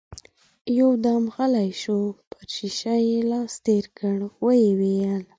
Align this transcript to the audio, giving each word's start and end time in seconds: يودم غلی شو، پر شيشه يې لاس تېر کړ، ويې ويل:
يودم 0.77 1.23
غلی 1.35 1.69
شو، 1.81 1.99
پر 2.29 2.43
شيشه 2.55 2.95
يې 3.07 3.19
لاس 3.31 3.53
تېر 3.65 3.85
کړ، 3.97 4.17
ويې 4.43 4.71
ويل: 4.79 5.23